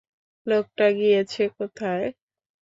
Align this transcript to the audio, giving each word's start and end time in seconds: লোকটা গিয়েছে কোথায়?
লোকটা 0.47 0.85
গিয়েছে 0.97 1.43
কোথায়? 1.57 2.05